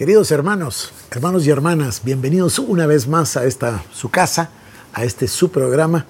[0.00, 4.48] Queridos hermanos, hermanos y hermanas, bienvenidos una vez más a esta su casa,
[4.94, 6.06] a este su programa,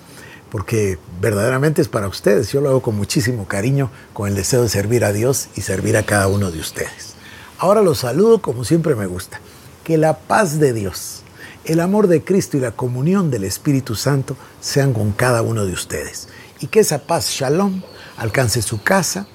[0.49, 2.53] porque verdaderamente es para ustedes.
[2.53, 5.97] Yo lo hago con muchísimo cariño, con el deseo de servir a Dios y servir
[5.97, 7.15] a cada uno de ustedes.
[7.59, 9.41] Ahora los saludo como siempre me gusta.
[9.83, 11.25] Que la paz de Dios,
[11.65, 15.73] el amor de Cristo y la comunión del Espíritu Santo sean con cada uno de
[15.73, 16.29] ustedes.
[16.61, 17.83] Y que esa paz, shalom,
[18.17, 19.27] alcance su casa,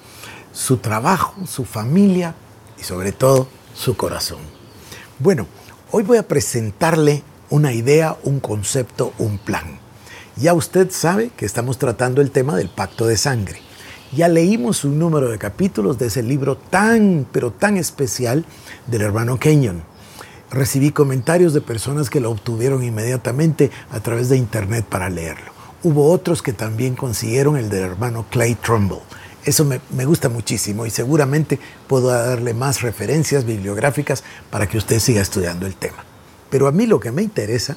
[0.50, 2.34] su trabajo, su familia
[2.78, 4.38] y sobre todo su corazón.
[5.18, 5.46] Bueno,
[5.90, 9.78] hoy voy a presentarle una idea, un concepto, un plan.
[10.36, 13.60] Ya usted sabe que estamos tratando el tema del pacto de sangre.
[14.12, 18.44] Ya leímos un número de capítulos de ese libro tan, pero tan especial
[18.86, 19.82] del hermano Kenyon.
[20.50, 25.52] Recibí comentarios de personas que lo obtuvieron inmediatamente a través de internet para leerlo.
[25.82, 29.00] Hubo otros que también consiguieron el del hermano Clay Trumbull.
[29.46, 35.22] Eso me, gusta muchísimo y seguramente puedo darle más referencias bibliográficas para que usted siga
[35.22, 36.04] estudiando el tema.
[36.50, 37.76] Pero a mí lo que me interesa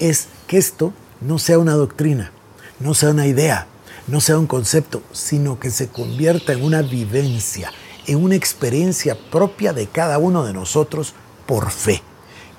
[0.00, 2.32] es que esto no sea una doctrina,
[2.80, 3.66] no sea una idea,
[4.06, 7.70] no sea un concepto, sino que se convierta en una vivencia,
[8.06, 11.12] en una experiencia propia de cada uno de nosotros
[11.44, 12.00] por fe.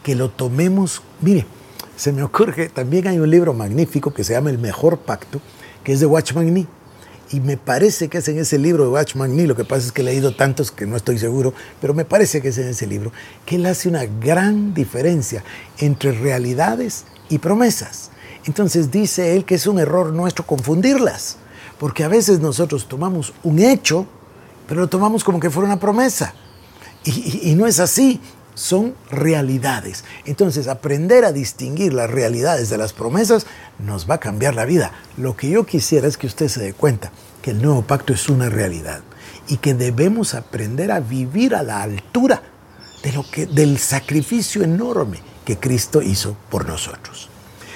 [0.03, 1.47] Que lo tomemos, mire,
[1.97, 5.41] se me ocurre, también hay un libro magnífico que se llama El Mejor Pacto,
[5.83, 6.67] que es de Watchman Nee
[7.35, 9.91] y me parece que es en ese libro de Watchman Nee, lo que pasa es
[9.91, 12.87] que he leído tantos que no estoy seguro, pero me parece que es en ese
[12.87, 13.11] libro,
[13.45, 15.43] que él hace una gran diferencia
[15.79, 18.09] entre realidades y promesas.
[18.45, 21.35] Entonces dice él que es un error nuestro confundirlas,
[21.77, 24.07] porque a veces nosotros tomamos un hecho,
[24.65, 26.33] pero lo tomamos como que fuera una promesa.
[27.03, 28.21] Y, y no es así
[28.55, 30.03] son realidades.
[30.25, 33.45] Entonces, aprender a distinguir las realidades de las promesas
[33.79, 34.91] nos va a cambiar la vida.
[35.17, 37.11] Lo que yo quisiera es que usted se dé cuenta
[37.41, 39.01] que el nuevo pacto es una realidad
[39.47, 42.41] y que debemos aprender a vivir a la altura
[43.03, 47.29] de lo que, del sacrificio enorme que Cristo hizo por nosotros.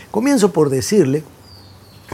[0.10, 1.24] Comienzo por decirle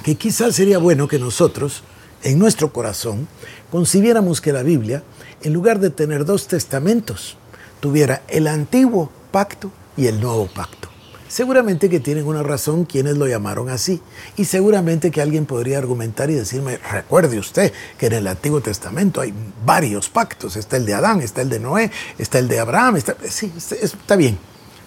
[0.03, 1.83] que quizás sería bueno que nosotros,
[2.23, 3.27] en nuestro corazón,
[3.71, 5.03] concibiéramos que la Biblia,
[5.41, 7.37] en lugar de tener dos testamentos,
[7.85, 10.89] tuviera el antiguo pacto y el nuevo pacto.
[11.27, 14.01] Seguramente que tienen una razón quienes lo llamaron así.
[14.37, 19.21] Y seguramente que alguien podría argumentar y decirme, recuerde usted que en el Antiguo Testamento
[19.21, 20.55] hay varios pactos.
[20.55, 22.95] Está el de Adán, está el de Noé, está el de Abraham.
[22.95, 23.15] Está...
[23.29, 24.39] Sí, está bien.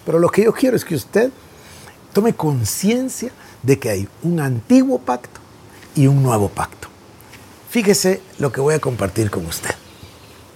[0.05, 1.31] Pero lo que yo quiero es que usted
[2.11, 3.31] tome conciencia
[3.63, 5.39] de que hay un antiguo pacto
[5.95, 6.89] y un nuevo pacto.
[7.69, 9.73] Fíjese lo que voy a compartir con usted.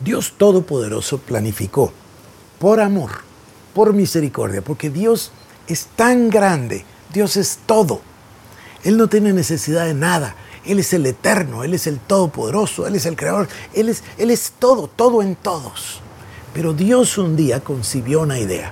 [0.04, 1.94] Dios Todopoderoso planificó
[2.64, 3.10] por amor,
[3.74, 5.34] por misericordia, porque Dios
[5.68, 8.00] es tan grande, Dios es todo.
[8.86, 10.38] Él no tiene necesidad de nada.
[10.64, 14.32] Él es el eterno, Él es el todopoderoso, Él es el creador, Él es, Él
[14.32, 16.00] es todo, todo en todos.
[16.54, 18.72] Pero Dios un día concibió una idea.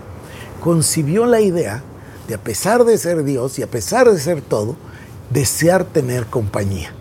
[0.62, 1.84] Concibió la idea
[2.30, 4.78] de, a pesar de ser Dios y a pesar de ser todo,
[5.32, 6.94] desear tener compañía.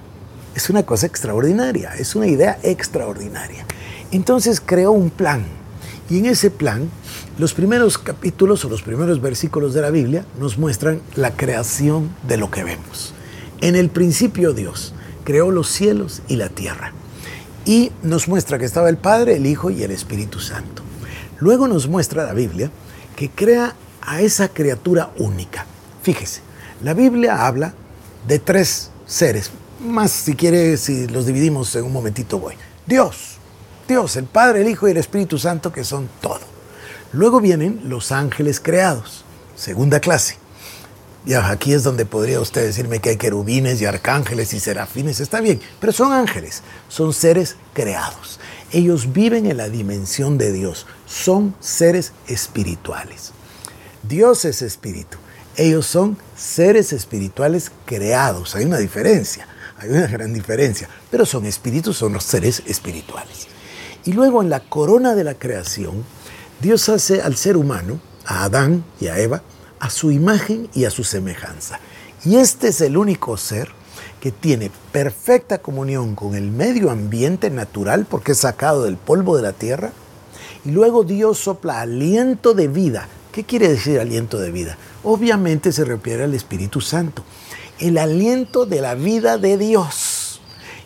[0.56, 3.64] Es una cosa extraordinaria, es una idea extraordinaria.
[4.10, 5.59] Entonces creó un plan
[6.10, 6.90] y en ese plan,
[7.38, 12.36] los primeros capítulos o los primeros versículos de la Biblia nos muestran la creación de
[12.36, 13.14] lo que vemos.
[13.60, 16.92] En el principio Dios creó los cielos y la tierra.
[17.64, 20.82] Y nos muestra que estaba el Padre, el Hijo y el Espíritu Santo.
[21.38, 22.70] Luego nos muestra la Biblia
[23.14, 25.66] que crea a esa criatura única.
[26.02, 26.40] Fíjese,
[26.82, 27.74] la Biblia habla
[28.26, 29.50] de tres seres.
[29.80, 32.54] Más si quiere, si los dividimos en un momentito voy.
[32.86, 33.38] Dios,
[33.90, 36.38] Dios, el Padre, el Hijo y el Espíritu Santo, que son todo.
[37.12, 39.24] Luego vienen los ángeles creados,
[39.56, 40.38] segunda clase.
[41.26, 45.40] Ya aquí es donde podría usted decirme que hay querubines y arcángeles y serafines, está
[45.40, 48.38] bien, pero son ángeles, son seres creados.
[48.70, 53.32] Ellos viven en la dimensión de Dios, son seres espirituales.
[54.04, 55.18] Dios es espíritu,
[55.56, 61.96] ellos son seres espirituales creados, hay una diferencia, hay una gran diferencia, pero son espíritus,
[61.96, 63.48] son los seres espirituales.
[64.04, 66.04] Y luego en la corona de la creación,
[66.60, 69.42] Dios hace al ser humano, a Adán y a Eva,
[69.78, 71.80] a su imagen y a su semejanza.
[72.24, 73.70] Y este es el único ser
[74.20, 79.42] que tiene perfecta comunión con el medio ambiente natural porque es sacado del polvo de
[79.42, 79.92] la tierra.
[80.64, 83.08] Y luego Dios sopla aliento de vida.
[83.32, 84.76] ¿Qué quiere decir aliento de vida?
[85.02, 87.24] Obviamente se refiere al Espíritu Santo.
[87.78, 90.40] El aliento de la vida de Dios.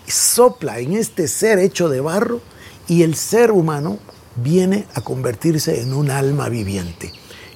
[0.06, 2.40] Sopla en este ser hecho de barro
[2.88, 3.98] y el ser humano
[4.36, 7.12] viene a convertirse en un alma viviente.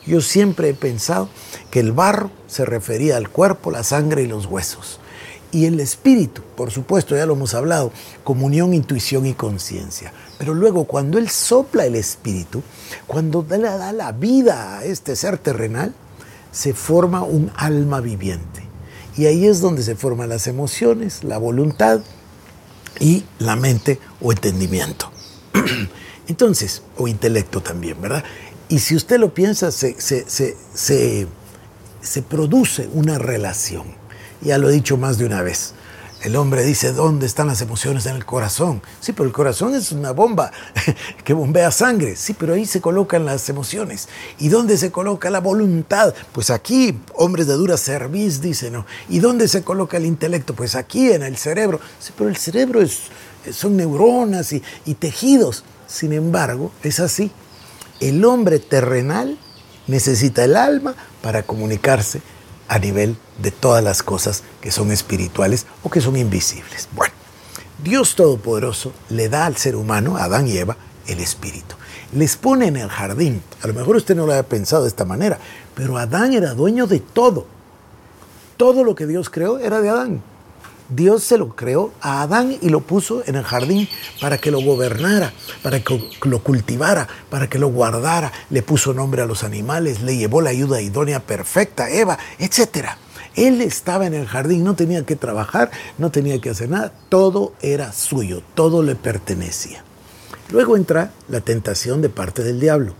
[0.07, 1.29] Yo siempre he pensado
[1.71, 5.01] que el barro se refería al cuerpo, la sangre y los huesos.
[5.51, 7.91] Y el espíritu, por supuesto, ya lo hemos hablado,
[8.25, 10.13] comunión, intuición y conciencia.
[10.39, 12.63] Pero luego cuando Él sopla el espíritu,
[13.07, 15.95] cuando le da la vida a este ser terrenal,
[16.53, 18.63] se forma un alma viviente.
[19.17, 22.01] Y ahí es donde se forman las emociones, la voluntad
[23.01, 25.07] y la mente o entendimiento.
[26.28, 28.22] Entonces, o intelecto también, ¿verdad?
[28.69, 31.26] Y si usted lo piensa, se, se,
[32.28, 33.84] produce una relación.
[34.43, 35.75] Ya lo he dicho más de una vez.
[36.22, 38.82] El hombre dice, ¿dónde están las emociones en el corazón?
[39.00, 40.50] Sí, pero el corazón es una bomba
[41.25, 42.16] que bombea sangre.
[42.16, 44.08] Sí, pero ahí se colocan las emociones.
[44.38, 46.12] ¿Y dónde se coloca la voluntad?
[46.32, 48.87] Pues aquí, hombres de dura cerviz, dicen, ¿no?
[49.08, 50.55] ¿Y dónde se coloca el intelecto?
[50.55, 51.81] Pues aquí, en el cerebro.
[52.00, 53.02] Sí, pero el cerebro es,
[53.52, 55.64] son neuronas y, y tejidos.
[55.87, 57.31] Sin embargo, es así.
[58.00, 59.38] El hombre terrenal
[59.87, 62.20] necesita el alma para comunicarse
[62.69, 66.88] a nivel de todas las cosas que son espirituales o que son invisibles.
[66.94, 67.14] Bueno,
[67.82, 70.76] Dios Todopoderoso le da al ser humano, a Adán y Eva,
[71.06, 71.75] el espíritu.
[72.12, 73.43] Les pone en el jardín.
[73.62, 75.38] A lo mejor usted no lo había pensado de esta manera,
[75.75, 77.46] pero Adán era dueño de todo.
[78.56, 80.23] Todo lo que Dios creó era de Adán.
[80.88, 83.87] Dios se lo creó a Adán y lo puso en el jardín
[84.23, 88.32] para que lo gobernara, para que lo cultivara, para que lo guardara.
[88.49, 92.88] Le puso nombre a los animales, le llevó la ayuda idónea perfecta, Eva, etc.
[93.35, 97.52] Él estaba en el jardín, no tenía que trabajar, no tenía que hacer nada, todo
[97.61, 99.84] era suyo, todo le pertenecía.
[100.50, 102.94] Luego entra la tentación de parte del diablo.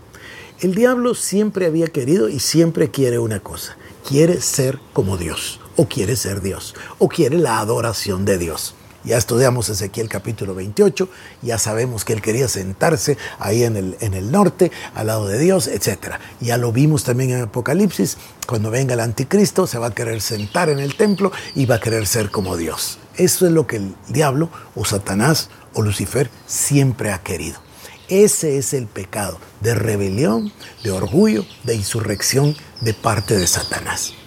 [0.59, 3.77] El diablo siempre había querido y siempre quiere una cosa,
[4.07, 8.75] quiere ser como Dios o quiere ser Dios, o quiere la adoración de Dios.
[9.05, 11.07] Ya estudiamos Ezequiel capítulo 28,
[11.41, 15.39] ya sabemos que él quería sentarse ahí en el, en el norte, al lado de
[15.39, 16.15] Dios, etc.
[16.41, 20.67] Ya lo vimos también en Apocalipsis, cuando venga el anticristo se va a querer sentar
[20.67, 22.99] en el templo y va a querer ser como Dios.
[23.15, 27.61] Eso es lo que el diablo o Satanás o Lucifer siempre ha querido.
[28.09, 30.51] Ese es el pecado de rebelión,
[30.83, 34.18] de orgullo, de insurrección de parte de Satanás.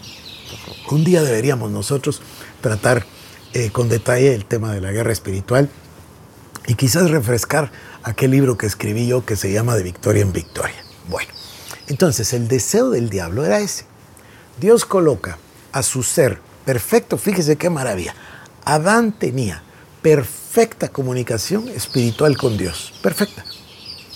[0.90, 2.20] Un día deberíamos nosotros
[2.60, 3.04] tratar
[3.54, 5.68] eh, con detalle el tema de la guerra espiritual
[6.66, 7.70] y quizás refrescar
[8.02, 10.84] aquel libro que escribí yo que se llama De Victoria en Victoria.
[11.08, 11.32] Bueno,
[11.86, 13.84] entonces el deseo del diablo era ese.
[14.60, 15.38] Dios coloca
[15.72, 18.14] a su ser perfecto, fíjese qué maravilla.
[18.64, 19.62] Adán tenía
[20.02, 23.44] perfecta comunicación espiritual con Dios, perfecta.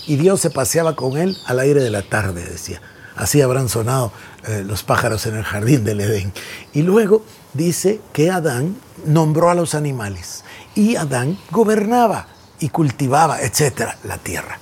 [0.05, 2.81] Y Dios se paseaba con él al aire de la tarde, decía.
[3.17, 4.11] Así habrán sonado
[4.47, 6.31] eh, los pájaros en el jardín del Edén.
[6.71, 10.43] Y luego dice que Adán nombró a los animales
[10.75, 12.27] y Adán gobernaba
[12.59, 14.59] y cultivaba, etcétera, la tierra.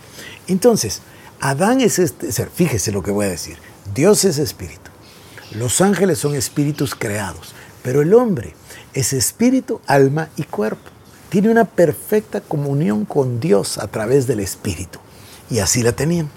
[0.48, 1.02] Entonces,
[1.42, 3.58] Adán es este fíjese lo que voy a decir,
[3.94, 4.90] Dios es espíritu,
[5.52, 7.54] los ángeles son espíritus creados,
[7.84, 8.56] pero el hombre
[8.94, 10.90] es espíritu, alma y cuerpo.
[11.30, 15.00] Tiene una perfecta comunión con Dios a través del espíritu.
[15.50, 16.30] Y así la tenían.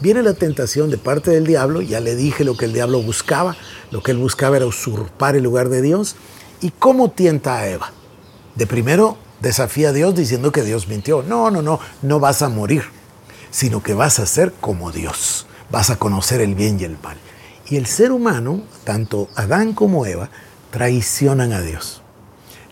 [0.00, 3.56] Viene la tentación de parte del diablo, ya le dije lo que el diablo buscaba,
[3.90, 6.14] lo que él buscaba era usurpar el lugar de Dios.
[6.60, 7.92] ¿Y cómo tienta a Eva?
[8.54, 11.22] De primero desafía a Dios diciendo que Dios mintió.
[11.22, 12.84] No, no, no, no vas a morir,
[13.50, 17.16] sino que vas a ser como Dios, vas a conocer el bien y el mal.
[17.68, 20.30] Y el ser humano, tanto Adán como Eva,
[20.70, 22.02] traicionan a Dios.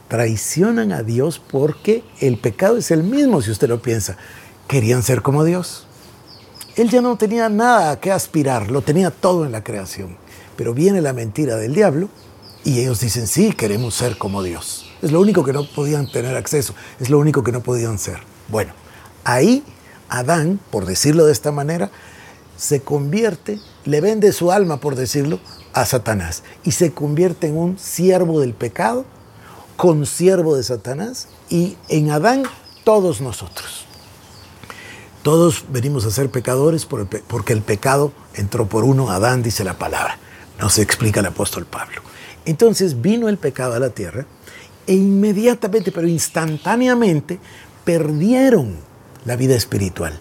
[0.09, 4.17] Traicionan a Dios porque el pecado es el mismo, si usted lo piensa.
[4.69, 5.86] Querían ser como Dios.
[6.77, 10.19] Él ya no tenía nada a qué aspirar, lo tenía todo en la creación.
[10.57, 12.11] Pero viene la mentira del diablo
[12.65, 14.91] y ellos dicen, sí, queremos ser como Dios.
[15.01, 18.19] Es lo único que no podían tener acceso, es lo único que no podían ser.
[18.49, 18.75] Bueno,
[19.25, 19.65] ahí
[20.11, 21.91] Adán, por decirlo de esta manera,
[22.59, 25.41] se convierte, le vende su alma, por decirlo,
[25.73, 29.05] a Satanás y se convierte en un siervo del pecado,
[29.77, 32.45] consiervo de Satanás y en Adán
[32.85, 33.86] todos nosotros.
[35.27, 40.21] Todos venimos a ser pecadores porque el pecado entró por uno, Adán, dice la palabra.
[40.61, 42.01] No se explica el apóstol Pablo.
[42.45, 44.25] Entonces vino el pecado a la tierra
[44.87, 47.41] e inmediatamente, pero instantáneamente,
[47.85, 48.77] perdieron
[49.25, 50.17] la vida espiritual.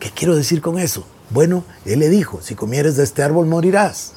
[0.00, 1.06] ¿Qué quiero decir con eso?
[1.28, 4.14] Bueno, él le dijo, si comieres de este árbol morirás.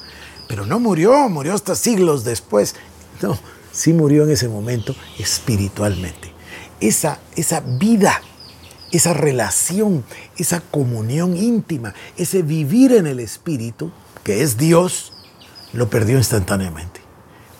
[0.48, 2.76] Pero no murió, murió hasta siglos después.
[3.20, 3.38] No,
[3.72, 6.32] sí murió en ese momento espiritualmente.
[6.80, 8.22] Esa, esa vida
[8.92, 10.04] esa relación,
[10.36, 13.92] esa comunión íntima, ese vivir en el Espíritu,
[14.24, 15.12] que es Dios,
[15.72, 17.00] lo perdió instantáneamente.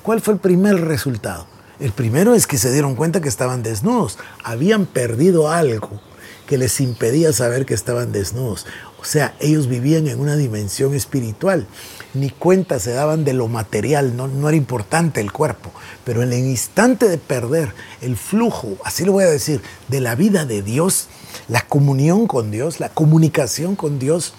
[0.02, 1.46] ¿Cuál fue el primer resultado?
[1.78, 6.00] El primero es que se dieron cuenta que estaban desnudos, habían perdido algo
[6.46, 8.66] que les impedía saber que estaban desnudos.
[9.00, 11.66] O sea, ellos vivían en una dimensión espiritual.
[12.12, 15.70] Ni cuenta se daban de lo material, no, no era importante el cuerpo.
[16.04, 17.72] Pero en el instante de perder
[18.02, 21.06] el flujo, así lo voy a decir, de la vida de Dios,
[21.48, 24.34] la comunión con Dios, la comunicación con Dios,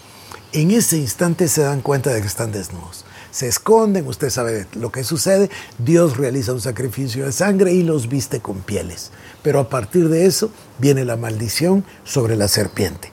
[0.53, 3.05] en ese instante se dan cuenta de que están desnudos.
[3.31, 8.09] Se esconden, usted sabe lo que sucede, Dios realiza un sacrificio de sangre y los
[8.09, 9.11] viste con pieles.
[9.41, 13.11] Pero a partir de eso viene la maldición sobre la serpiente.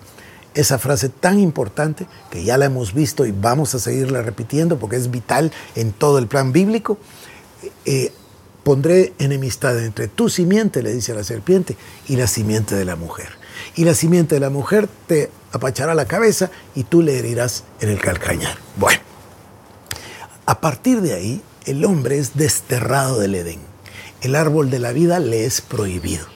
[0.54, 4.96] Esa frase tan importante que ya la hemos visto y vamos a seguirla repitiendo porque
[4.96, 6.98] es vital en todo el plan bíblico.
[7.84, 8.12] Eh,
[8.64, 11.76] pondré enemistad entre tu simiente, le dice a la serpiente,
[12.08, 13.37] y la simiente de la mujer.
[13.78, 17.90] Y la simiente de la mujer te apachará la cabeza y tú le herirás en
[17.90, 18.58] el calcañar.
[18.76, 18.98] Bueno,
[20.46, 23.60] a partir de ahí, el hombre es desterrado del Edén.
[24.20, 26.26] El árbol de la vida le es prohibido.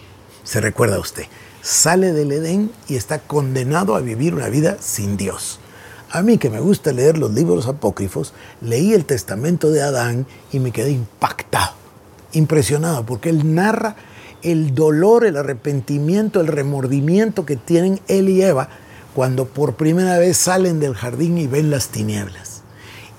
[0.44, 1.24] Se recuerda usted,
[1.62, 5.58] sale del Edén y está condenado a vivir una vida sin Dios.
[6.12, 10.60] A mí que me gusta leer los libros apócrifos, leí el testamento de Adán y
[10.60, 11.72] me quedé impactado,
[12.34, 13.96] impresionado, porque él narra
[14.42, 18.68] el dolor, el arrepentimiento, el remordimiento que tienen él y Eva
[19.14, 22.62] cuando por primera vez salen del jardín y ven las tinieblas.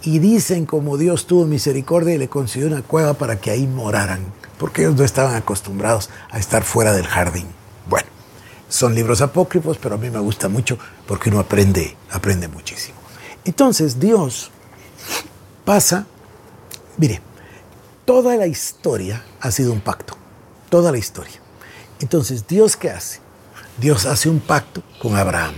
[0.02, 4.26] Y dicen como Dios tuvo misericordia y le concedió una cueva para que ahí moraran,
[4.58, 7.48] porque ellos no estaban acostumbrados a estar fuera del jardín.
[7.88, 8.08] Bueno,
[8.68, 10.78] son libros apócrifos, pero a mí me gusta mucho
[11.08, 12.98] porque uno aprende, aprende muchísimo.
[13.46, 14.52] Entonces Dios
[15.64, 16.06] pasa,
[16.98, 17.22] mire,
[18.06, 20.18] toda la historia ha sido un pacto,
[20.74, 21.40] toda la historia.
[22.00, 23.20] Entonces, ¿Dios qué hace?
[23.80, 25.54] Dios hace un pacto con Abraham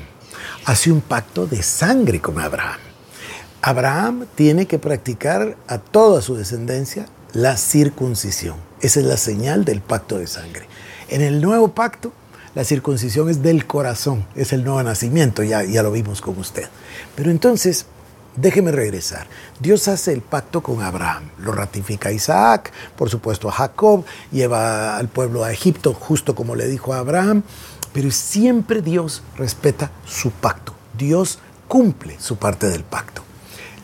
[0.66, 2.80] hace un pacto de sangre con Abraham.
[3.62, 8.58] Abraham tiene que practicar a toda su descendencia la circuncisión.
[8.82, 10.66] Esa es la señal del pacto de sangre.
[11.08, 12.14] En el nuevo pacto,
[12.56, 16.68] la circuncisión es del corazón, es el nuevo nacimiento, ya, ya lo vimos con usted.
[17.16, 17.86] Pero entonces,
[18.36, 19.28] déjeme regresar.
[19.60, 25.08] Dios hace el pacto con Abraham, lo ratifica Isaac, por supuesto a Jacob, lleva al
[25.08, 27.44] pueblo a Egipto, justo como le dijo a Abraham,
[27.94, 30.74] pero siempre Dios respeta su pacto.
[30.98, 33.24] Dios cumple su parte del pacto.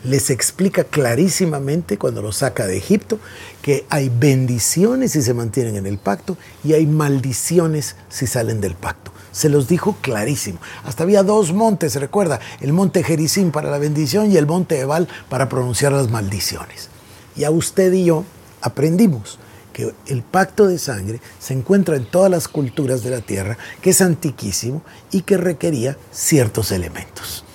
[0.03, 3.20] Les explica clarísimamente cuando los saca de Egipto
[3.62, 8.74] que hay bendiciones si se mantienen en el pacto y hay maldiciones si salen del
[8.74, 9.11] pacto.
[9.32, 10.60] Se los dijo clarísimo.
[10.84, 15.08] Hasta había dos montes, recuerda, el monte Jericín para la bendición y el monte Ebal
[15.30, 16.90] para pronunciar las maldiciones.
[17.36, 18.26] Y a usted y yo
[18.62, 19.40] aprendimos
[19.74, 23.92] que el pacto de sangre se encuentra en todas las culturas de la tierra, que
[23.92, 27.46] es antiquísimo y que requería ciertos elementos.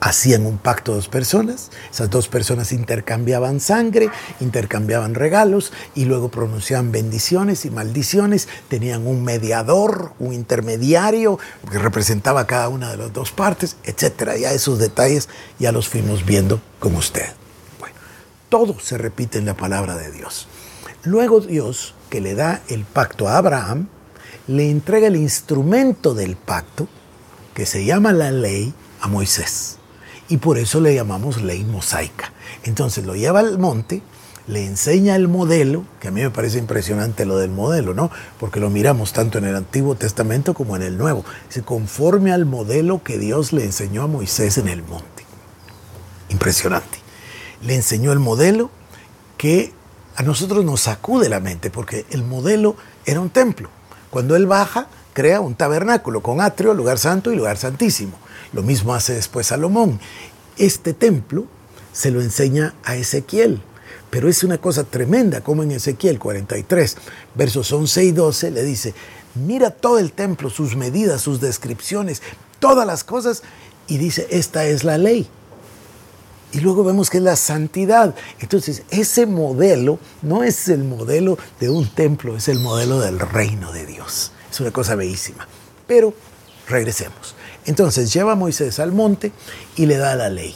[0.00, 6.92] Hacían un pacto dos personas, esas dos personas intercambiaban sangre, intercambiaban regalos y luego pronunciaban
[6.92, 11.38] bendiciones y maldiciones, tenían un mediador, un intermediario
[11.68, 14.36] que representaba cada una de las dos partes, etc.
[14.38, 15.28] Ya esos detalles
[15.58, 17.26] ya los fuimos viendo con usted.
[17.80, 17.96] Bueno,
[18.48, 20.46] todo se repite en la palabra de Dios.
[21.02, 23.88] Luego Dios, que le da el pacto a Abraham,
[24.46, 26.86] le entrega el instrumento del pacto,
[27.54, 29.77] que se llama la ley, a Moisés.
[30.28, 32.32] Y por eso le llamamos ley mosaica.
[32.64, 34.02] Entonces lo lleva al monte,
[34.46, 38.10] le enseña el modelo, que a mí me parece impresionante lo del modelo, ¿no?
[38.40, 41.24] Porque lo miramos tanto en el Antiguo Testamento como en el Nuevo.
[41.48, 45.24] Se conforme al modelo que Dios le enseñó a Moisés en el monte.
[46.30, 46.98] Impresionante.
[47.62, 48.70] Le enseñó el modelo
[49.36, 49.72] que
[50.16, 53.70] a nosotros nos sacude la mente porque el modelo era un templo.
[54.10, 58.18] Cuando él baja, crea un tabernáculo con atrio, lugar santo y lugar santísimo.
[58.52, 60.00] Lo mismo hace después Salomón.
[60.56, 61.46] Este templo
[61.92, 63.60] se lo enseña a Ezequiel.
[64.10, 66.96] Pero es una cosa tremenda, como en Ezequiel 43,
[67.34, 68.94] versos 11 y 12, le dice,
[69.34, 72.22] mira todo el templo, sus medidas, sus descripciones,
[72.58, 73.42] todas las cosas,
[73.86, 75.28] y dice, esta es la ley.
[76.52, 78.14] Y luego vemos que es la santidad.
[78.40, 83.72] Entonces, ese modelo no es el modelo de un templo, es el modelo del reino
[83.72, 84.32] de Dios.
[84.50, 85.46] Es una cosa bellísima.
[85.86, 86.14] Pero
[86.66, 87.34] regresemos.
[87.68, 89.30] Entonces, lleva a Moisés al monte
[89.76, 90.54] y le da la ley.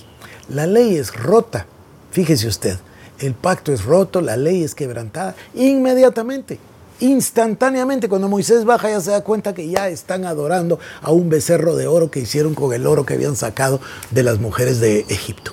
[0.49, 1.67] La ley es rota.
[2.11, 2.79] Fíjese usted,
[3.19, 6.59] el pacto es roto, la ley es quebrantada inmediatamente.
[7.01, 11.77] Instantáneamente, cuando Moisés baja ya se da cuenta que ya están adorando a un becerro
[11.77, 13.79] de oro que hicieron con el oro que habían sacado
[14.11, 15.53] de las mujeres de Egipto.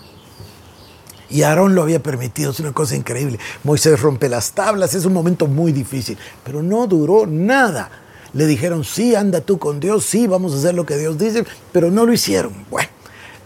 [1.30, 3.38] Y Aarón lo había permitido, es una cosa increíble.
[3.66, 7.92] Moisés rompe las tablas, es un momento muy difícil, pero no duró nada.
[8.34, 11.46] Le dijeron, sí, anda tú con Dios, sí, vamos a hacer lo que Dios dice,
[11.72, 12.54] pero no lo hicieron.
[12.70, 12.90] Bueno,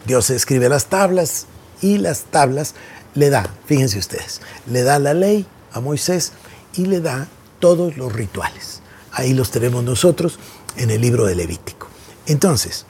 [0.06, 1.46] Dios escribe las tablas
[1.82, 2.76] y las tablas
[3.16, 6.34] le da, fíjense ustedes, le da la ley a Moisés
[6.76, 7.28] y le da
[7.60, 8.82] todos los rituales.
[9.12, 10.40] Ahí los tenemos nosotros
[10.76, 11.88] en el libro de Levítico.
[12.26, 12.86] Entonces,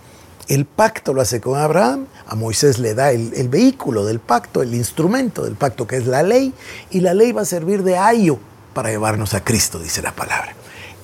[0.50, 4.62] El pacto lo hace con Abraham, a Moisés le da el, el, vehículo del pacto,
[4.62, 6.54] el instrumento del pacto que es la ley,
[6.92, 8.40] y la ley va a servir de ayo
[8.74, 10.54] para llevarnos a Cristo, dice la palabra.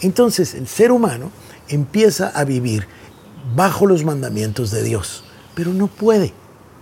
[0.02, 1.32] Entonces el ser humano
[1.68, 2.88] empieza a vivir
[3.56, 5.24] bajo los mandamientos de Dios,
[5.56, 6.34] pero no puede.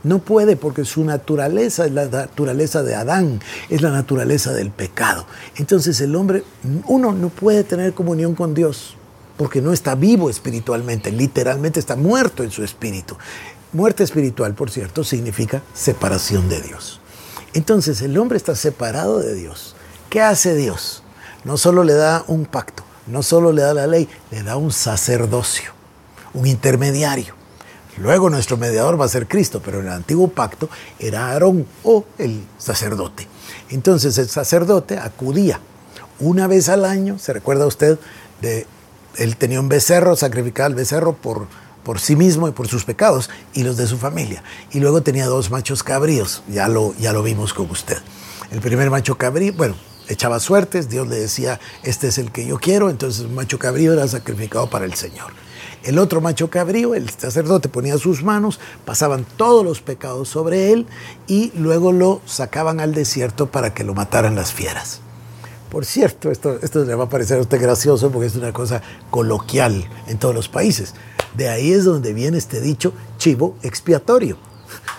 [0.03, 5.25] No puede porque su naturaleza es la naturaleza de Adán, es la naturaleza del pecado.
[5.57, 6.43] Entonces el hombre,
[6.85, 8.95] uno no puede tener comunión con Dios
[9.37, 13.17] porque no está vivo espiritualmente, literalmente está muerto en su espíritu.
[13.73, 16.99] Muerte espiritual, por cierto, significa separación de Dios.
[17.53, 19.75] Entonces el hombre está separado de Dios.
[20.09, 21.03] ¿Qué hace Dios?
[21.43, 24.71] No solo le da un pacto, no solo le da la ley, le da un
[24.71, 25.71] sacerdocio,
[26.33, 27.35] un intermediario.
[27.97, 32.05] Luego nuestro mediador va a ser Cristo, pero en el antiguo pacto era Aarón o
[32.19, 33.27] el sacerdote.
[33.69, 35.59] Entonces el sacerdote acudía
[36.19, 37.97] una vez al año, ¿se recuerda usted?
[38.41, 38.67] De,
[39.17, 41.47] él tenía un becerro, sacrificaba el becerro por,
[41.83, 44.43] por sí mismo y por sus pecados y los de su familia.
[44.71, 47.97] Y luego tenía dos machos cabríos, ya lo, ya lo vimos con usted.
[48.51, 49.75] El primer macho cabrío, bueno,
[50.09, 53.93] echaba suertes, Dios le decía, este es el que yo quiero, entonces el macho cabrío
[53.93, 55.31] era sacrificado para el Señor.
[55.83, 60.85] El otro macho cabrío, el sacerdote ponía sus manos, pasaban todos los pecados sobre él
[61.27, 64.99] y luego lo sacaban al desierto para que lo mataran las fieras.
[65.69, 68.81] Por cierto, esto, esto le va a parecer a usted gracioso porque es una cosa
[69.11, 70.93] coloquial en todos los países.
[71.35, 74.37] De ahí es donde viene este dicho chivo expiatorio,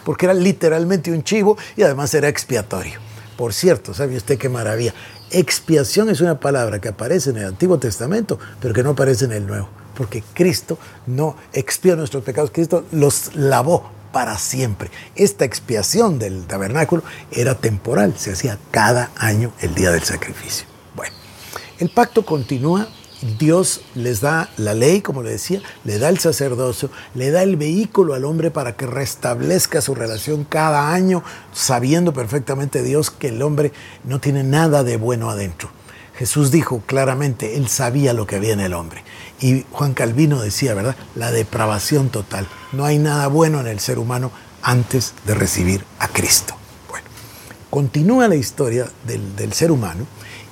[0.04, 3.07] porque era literalmente un chivo y además era expiatorio.
[3.38, 4.92] Por cierto, ¿sabe usted qué maravilla?
[5.30, 9.32] Expiación es una palabra que aparece en el Antiguo Testamento, pero que no aparece en
[9.32, 10.76] el Nuevo, porque Cristo
[11.06, 14.90] no expió nuestros pecados, Cristo los lavó para siempre.
[15.14, 20.66] Esta expiación del tabernáculo era temporal, se hacía cada año el día del sacrificio.
[20.96, 21.14] Bueno,
[21.78, 22.88] el pacto continúa
[23.38, 27.56] Dios les da la ley, como le decía, le da el sacerdocio, le da el
[27.56, 33.42] vehículo al hombre para que restablezca su relación cada año, sabiendo perfectamente Dios que el
[33.42, 33.72] hombre
[34.04, 35.70] no tiene nada de bueno adentro.
[36.14, 39.04] Jesús dijo claramente, él sabía lo que había en el hombre.
[39.40, 40.96] Y Juan Calvino decía, ¿verdad?
[41.14, 42.46] La depravación total.
[42.72, 44.32] No hay nada bueno en el ser humano
[44.62, 46.54] antes de recibir a Cristo.
[46.88, 47.06] Bueno,
[47.70, 50.06] continúa la historia del, del ser humano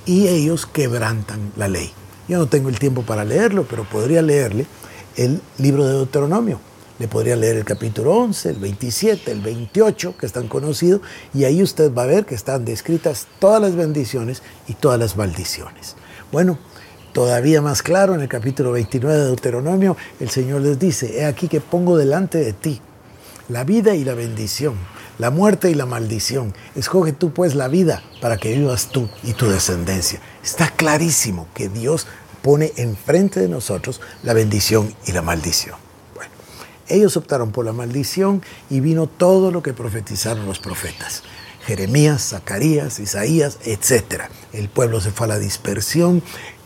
[0.05, 1.93] y ellos quebrantan la ley.
[2.29, 4.67] Yo no tengo el tiempo para leerlo, pero podría leerle
[5.17, 6.61] el libro de Deuteronomio.
[6.99, 11.03] Le podría leer el capítulo 11, el 27, el 28, que están conocidos,
[11.35, 15.17] y ahí usted va a ver que están descritas todas las bendiciones y todas las
[15.17, 15.95] maldiciones.
[16.33, 16.59] Bueno,
[17.13, 21.49] todavía más claro, en el capítulo 29 de Deuteronomio, el Señor les dice, he aquí
[21.49, 22.81] que pongo delante de ti
[23.49, 24.75] la vida y la bendición,
[25.19, 26.55] la muerte y la maldición.
[26.75, 30.21] Escoge tú pues la vida para que vivas tú y tu descendencia.
[30.45, 32.07] Está clarísimo que Dios
[32.43, 35.77] pone enfrente de nosotros la bendición y la maldición.
[36.15, 36.31] Bueno,
[36.89, 41.23] ellos optaron por la maldición y vino todo lo que profetizaron los profetas.
[41.67, 44.25] Jeremías, Zacarías, Isaías, etc.
[44.53, 46.23] El pueblo se fue a la dispersión,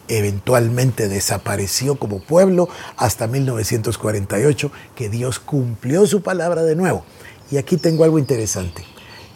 [0.08, 7.04] eventualmente desapareció como pueblo hasta 1948, que Dios cumplió su palabra de nuevo.
[7.50, 8.84] Y aquí tengo algo interesante.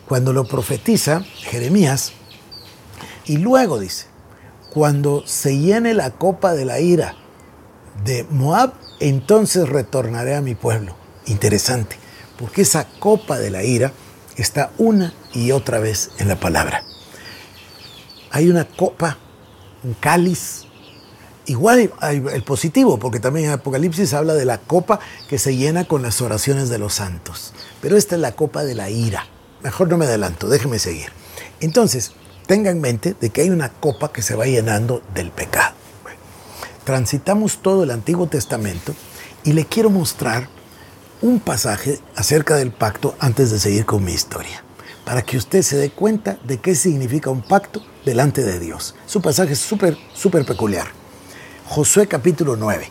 [0.06, 2.12] Cuando lo profetiza Jeremías,
[3.26, 4.06] y luego dice,
[4.72, 7.16] cuando se llene la copa de la ira
[8.04, 10.94] de Moab, entonces retornaré a mi pueblo.
[11.26, 11.96] Interesante,
[12.38, 13.92] porque esa copa de la ira
[14.36, 16.82] está una y otra vez en la palabra.
[18.30, 19.16] Hay una copa,
[19.82, 20.66] un cáliz,
[21.46, 25.84] Igual hay el positivo, porque también en Apocalipsis habla de la copa que se llena
[25.84, 27.52] con las oraciones de los santos.
[27.82, 29.26] Pero esta es la copa de la ira.
[29.62, 31.08] Mejor no me adelanto, déjeme seguir.
[31.60, 32.12] Entonces,
[32.46, 35.74] tenga en mente de que hay una copa que se va llenando del pecado.
[36.84, 38.94] transitamos todo el Antiguo Testamento
[39.42, 40.48] y le quiero mostrar
[41.22, 44.62] un pasaje acerca del pacto antes de seguir con mi historia,
[45.06, 48.94] para que usted se dé cuenta de qué significa un pacto delante de Dios.
[49.06, 51.03] Su pasaje es súper, súper peculiar.
[51.66, 52.90] Josué capítulo 9.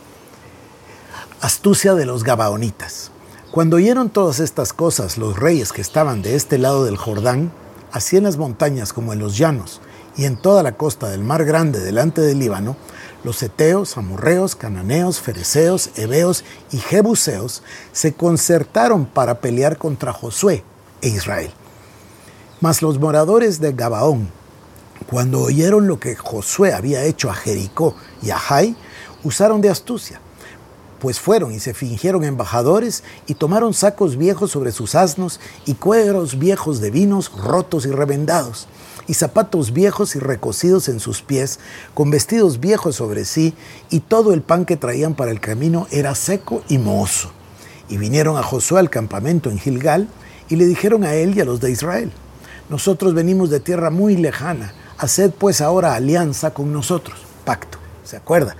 [1.42, 3.12] Astucia de los Gabaonitas.
[3.52, 7.52] Cuando oyeron todas estas cosas los reyes que estaban de este lado del Jordán,
[7.92, 9.80] así en las montañas como en los llanos,
[10.18, 12.76] y en toda la costa del mar grande delante del Líbano,
[13.24, 20.64] los eteos, amorreos, cananeos, fereceos, heveos y jebuseos se concertaron para pelear contra Josué
[21.02, 21.52] e Israel.
[22.60, 24.30] Mas los moradores de Gabaón,
[25.10, 28.76] cuando oyeron lo que Josué había hecho a Jericó y a Jai,
[29.24, 30.20] usaron de astucia,
[31.00, 36.40] pues fueron y se fingieron embajadores y tomaron sacos viejos sobre sus asnos y cueros
[36.40, 38.68] viejos de vinos rotos y revendados,
[39.06, 41.60] y zapatos viejos y recocidos en sus pies,
[41.94, 43.54] con vestidos viejos sobre sí,
[43.90, 47.32] y todo el pan que traían para el camino era seco y mohoso.
[47.90, 50.08] Y vinieron a Josué al campamento en Gilgal
[50.48, 52.14] y le dijeron a él y a los de Israel,
[52.70, 54.74] nosotros venimos de tierra muy lejana,
[55.04, 58.56] haced pues ahora alianza con nosotros, pacto, ¿se acuerda?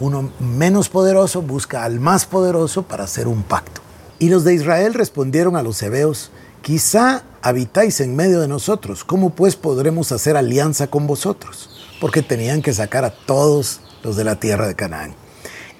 [0.00, 3.80] Uno menos poderoso busca al más poderoso para hacer un pacto.
[4.18, 6.30] Y los de Israel respondieron a los hebeos,
[6.62, 11.68] quizá habitáis en medio de nosotros, ¿cómo pues podremos hacer alianza con vosotros?
[12.00, 15.14] Porque tenían que sacar a todos los de la tierra de Canaán.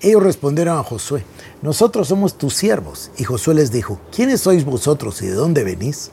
[0.03, 1.25] Ellos respondieron a Josué,
[1.63, 3.13] nosotros somos tus siervos.
[3.17, 6.11] Y Josué les dijo, ¿quiénes sois vosotros y de dónde venís?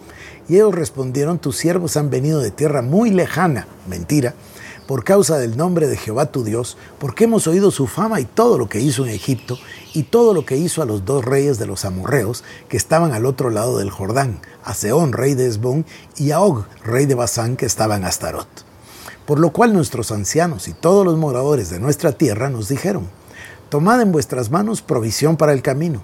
[0.50, 4.34] Y ellos respondieron, tus siervos han venido de tierra muy lejana, mentira,
[4.88, 8.58] por causa del nombre de Jehová tu Dios, porque hemos oído su fama y todo
[8.58, 9.60] lo que hizo en Egipto,
[9.94, 13.28] y todo lo que hizo a los dos reyes de los amorreos que estaban al
[13.28, 15.86] otro lado del Jordán, a Seón, rey de Esbón,
[16.18, 18.48] y a Og, rey de Basán, que estaba en Astarot.
[19.28, 23.08] Por lo cual nuestros ancianos y todos los moradores de nuestra tierra nos dijeron,
[23.70, 26.02] Tomad en vuestras manos provisión para el camino,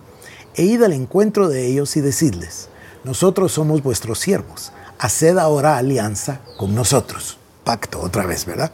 [0.54, 2.70] e id al encuentro de ellos y decidles,
[3.06, 7.38] nosotros somos vuestros siervos, haced ahora alianza con nosotros.
[7.64, 8.72] Pacto otra vez, ¿verdad?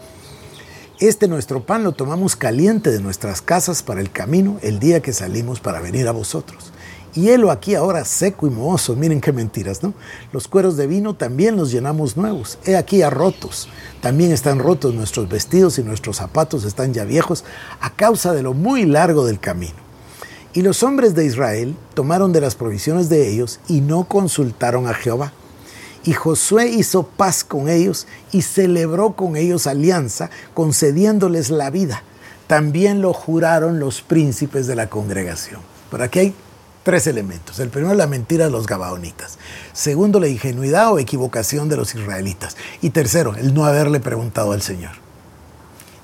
[1.02, 5.12] Este nuestro pan lo tomamos caliente de nuestras casas para el camino el día que
[5.12, 6.72] salimos para venir a vosotros.
[7.14, 9.94] Y helo aquí ahora seco y mohoso, miren qué mentiras, ¿no?
[10.32, 13.68] Los cueros de vino también los llenamos nuevos, he aquí ya rotos,
[14.00, 17.44] también están rotos nuestros vestidos y nuestros zapatos están ya viejos
[17.82, 19.91] a causa de lo muy largo del camino.
[20.54, 24.94] Y los hombres de Israel tomaron de las provisiones de ellos y no consultaron a
[24.94, 25.32] Jehová.
[26.04, 32.04] Y Josué hizo paz con ellos y celebró con ellos alianza, concediéndoles la vida.
[32.48, 35.62] También lo juraron los príncipes de la congregación.
[35.90, 36.36] Por aquí hay
[36.84, 37.60] tres elementos.
[37.60, 39.38] El primero, la mentira de los gabaonitas.
[39.72, 42.58] Segundo, la ingenuidad o equivocación de los israelitas.
[42.82, 44.92] Y tercero, el no haberle preguntado al Señor.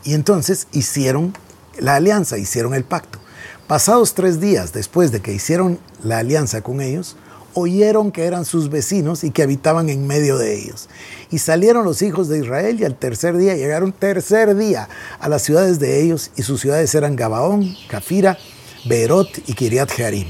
[0.03, 1.33] Y entonces hicieron
[1.79, 3.19] la alianza, hicieron el pacto.
[3.67, 7.15] Pasados tres días después de que hicieron la alianza con ellos,
[7.53, 10.89] oyeron que eran sus vecinos y que habitaban en medio de ellos.
[11.31, 15.41] Y salieron los hijos de Israel y al tercer día llegaron tercer día a las
[15.41, 18.37] ciudades de ellos y sus ciudades eran Gabaón, Cafira,
[18.85, 20.27] Beerot y Kiriat Jearim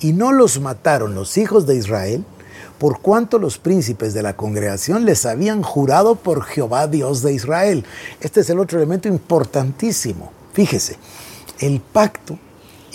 [0.00, 2.24] y no los mataron los hijos de Israel,
[2.78, 7.84] por cuanto los príncipes de la congregación les habían jurado por Jehová Dios de Israel.
[8.20, 10.30] Este es el otro elemento importantísimo.
[10.52, 10.98] Fíjese,
[11.58, 12.38] el pacto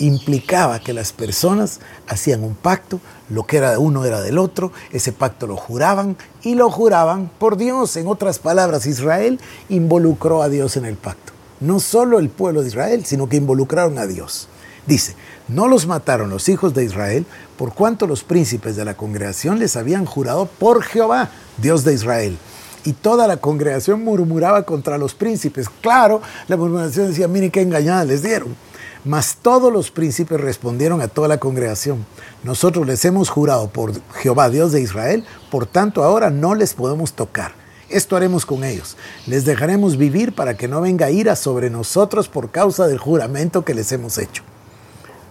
[0.02, 4.72] implicaba que las personas hacían un pacto, lo que era de uno era del otro,
[4.90, 7.96] ese pacto lo juraban y lo juraban por Dios.
[7.96, 11.32] En otras palabras, Israel involucró a Dios en el pacto.
[11.60, 14.48] No solo el pueblo de Israel, sino que involucraron a Dios.
[14.86, 15.14] Dice,
[15.46, 17.24] no los mataron los hijos de Israel,
[17.56, 22.36] por cuanto los príncipes de la congregación les habían jurado por Jehová, Dios de Israel.
[22.84, 25.68] Y toda la congregación murmuraba contra los príncipes.
[25.80, 28.56] Claro, la murmuración decía, miren qué engañada les dieron.
[29.04, 32.06] Mas todos los príncipes respondieron a toda la congregación,
[32.44, 37.12] nosotros les hemos jurado por Jehová, Dios de Israel, por tanto ahora no les podemos
[37.12, 37.52] tocar.
[37.88, 38.96] Esto haremos con ellos.
[39.26, 43.74] Les dejaremos vivir para que no venga ira sobre nosotros por causa del juramento que
[43.74, 44.44] les hemos hecho.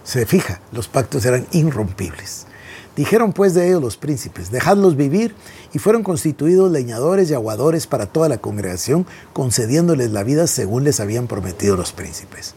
[0.04, 2.46] Se fija, los pactos eran irrompibles.
[2.94, 5.34] Dijeron pues de ellos los príncipes, dejadlos vivir,
[5.72, 11.00] y fueron constituidos leñadores y aguadores para toda la congregación, concediéndoles la vida según les
[11.00, 12.54] habían prometido los príncipes.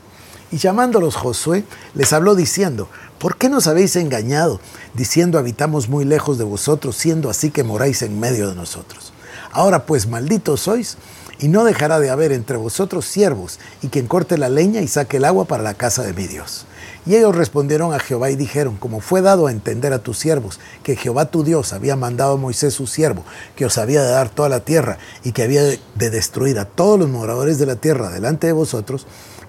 [0.52, 2.88] Y llamándolos Josué, les habló diciendo,
[3.20, 4.60] ¿por qué nos habéis engañado,
[4.94, 9.12] diciendo habitamos muy lejos de vosotros, siendo así que moráis en medio de nosotros?
[9.52, 10.98] Ahora pues malditos sois,
[11.40, 15.18] y no dejará de haber entre vosotros siervos, y quien corte la leña y saque
[15.18, 16.66] el agua para la casa de mi Dios.
[17.06, 20.60] Y ellos respondieron a Jehová y dijeron, como fue dado a entender a tus siervos,
[20.82, 23.24] que Jehová tu Dios había mandado a Moisés su siervo,
[23.56, 26.98] que os había de dar toda la tierra y que había de destruir a todos
[26.98, 29.06] los moradores de la tierra delante de vosotros,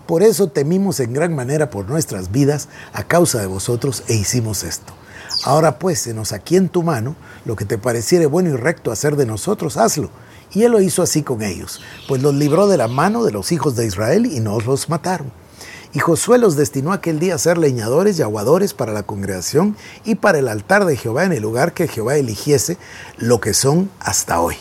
[0.07, 4.65] por eso temimos en gran manera por nuestras vidas a causa de vosotros e hicimos
[4.65, 4.93] esto.
[5.45, 8.91] Ahora pues, se nos aquí en tu mano, lo que te pareciere bueno y recto
[8.91, 10.11] hacer de nosotros, hazlo.
[10.53, 13.53] Y él lo hizo así con ellos, pues los libró de la mano de los
[13.53, 15.31] hijos de Israel y no los mataron.
[15.93, 20.17] Y Josué los destinó aquel día a ser leñadores y aguadores para la congregación y
[20.17, 22.77] para el altar de Jehová en el lugar que Jehová eligiese,
[23.17, 24.57] lo que son hasta hoy.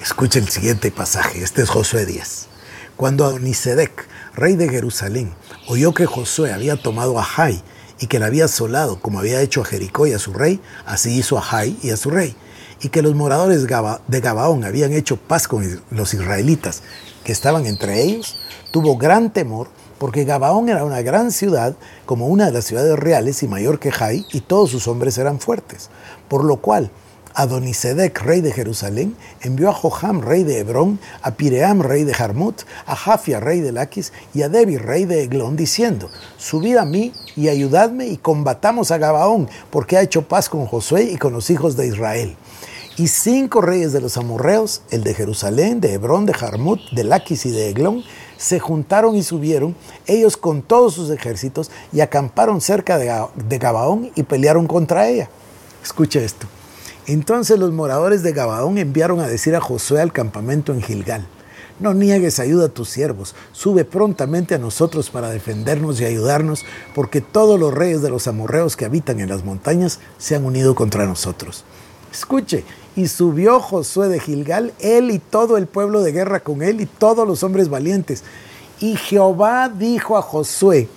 [0.00, 2.46] Escuchen el siguiente pasaje, este es Josué 10.
[3.00, 5.32] Cuando Anisedec, rey de Jerusalén,
[5.68, 7.62] oyó que Josué había tomado a Jai
[7.98, 11.18] y que la había asolado, como había hecho a Jericó y a su rey, así
[11.18, 12.36] hizo a Jai y a su rey,
[12.82, 16.82] y que los moradores de Gabaón habían hecho paz con los israelitas
[17.24, 18.36] que estaban entre ellos,
[18.70, 23.42] tuvo gran temor porque Gabaón era una gran ciudad, como una de las ciudades reales
[23.42, 25.88] y mayor que Jai, y todos sus hombres eran fuertes.
[26.28, 26.90] Por lo cual
[27.40, 32.64] Adonisedec, rey de Jerusalén, envió a Joham, rey de Hebrón, a Piream, rey de Jarmut,
[32.84, 37.14] a Jafia, rey de Laquis, y a Debi, rey de Eglón, diciendo, subid a mí
[37.36, 41.48] y ayudadme y combatamos a Gabaón, porque ha hecho paz con Josué y con los
[41.48, 42.36] hijos de Israel.
[42.98, 47.46] Y cinco reyes de los amorreos, el de Jerusalén, de Hebrón, de Jarmut, de Laquis
[47.46, 48.02] y de Eglón,
[48.36, 49.74] se juntaron y subieron,
[50.06, 55.30] ellos con todos sus ejércitos, y acamparon cerca de Gabaón y pelearon contra ella.
[55.82, 56.46] Escuche esto.
[57.10, 61.26] Entonces los moradores de Gabaón enviaron a decir a Josué al campamento en Gilgal,
[61.80, 67.20] no niegues ayuda a tus siervos, sube prontamente a nosotros para defendernos y ayudarnos, porque
[67.20, 71.04] todos los reyes de los amorreos que habitan en las montañas se han unido contra
[71.04, 71.64] nosotros.
[72.12, 72.62] Escuche,
[72.94, 76.86] y subió Josué de Gilgal, él y todo el pueblo de guerra con él y
[76.86, 78.22] todos los hombres valientes.
[78.78, 80.88] Y Jehová dijo a Josué,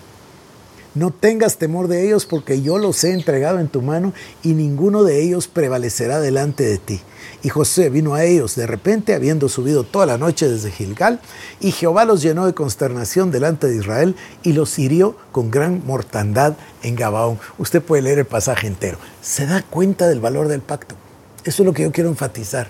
[0.95, 5.03] no tengas temor de ellos porque yo los he entregado en tu mano y ninguno
[5.03, 7.01] de ellos prevalecerá delante de ti.
[7.41, 11.19] Y José vino a ellos de repente, habiendo subido toda la noche desde Gilgal,
[11.60, 16.53] y Jehová los llenó de consternación delante de Israel y los hirió con gran mortandad
[16.84, 17.39] en Gabaón.
[17.58, 18.97] Usted puede leer el pasaje entero.
[19.21, 20.95] Se da cuenta del valor del pacto.
[21.43, 22.67] Eso es lo que yo quiero enfatizar.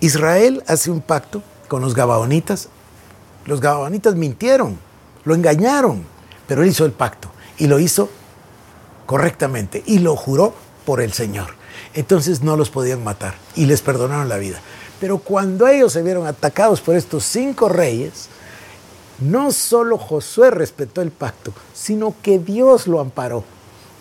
[0.00, 2.68] Israel hace un pacto con los gabaonitas.
[3.46, 4.78] Los gabaonitas mintieron,
[5.24, 6.04] lo engañaron,
[6.50, 8.10] pero él hizo el pacto y lo hizo
[9.06, 10.52] correctamente y lo juró
[10.84, 11.50] por el Señor.
[11.94, 14.60] Entonces no los podían matar y les perdonaron la vida.
[14.98, 18.26] Pero cuando ellos se vieron atacados por estos cinco reyes,
[19.20, 23.44] no solo Josué respetó el pacto, sino que Dios lo amparó.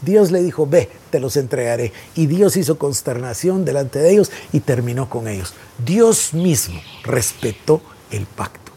[0.01, 1.93] Dios le dijo, ve, te los entregaré.
[2.15, 5.53] Y Dios hizo consternación delante de ellos y terminó con ellos.
[5.85, 8.71] Dios mismo respetó el pacto.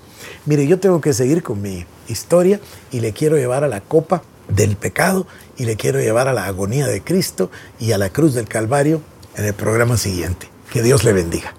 [0.45, 2.61] Mire, yo tengo que seguir con mi historia
[2.93, 6.47] y le quiero llevar a la copa del pecado y le quiero llevar a la
[6.47, 9.03] agonía de Cristo y a la cruz del Calvario
[9.37, 10.49] en el programa siguiente.
[10.73, 11.55] Que Dios le bendiga.